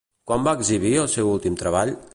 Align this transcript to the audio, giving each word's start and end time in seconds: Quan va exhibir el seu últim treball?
Quan 0.29 0.47
va 0.47 0.53
exhibir 0.59 0.95
el 1.03 1.11
seu 1.17 1.31
últim 1.35 1.63
treball? 1.63 1.95